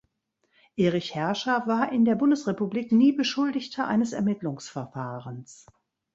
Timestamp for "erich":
0.77-1.13